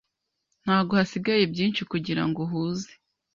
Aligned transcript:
Ntabwo 0.63 0.91
hasigaye 0.99 1.43
byinshi 1.53 1.81
kugirango 1.91 2.37
uhuze 2.45 2.91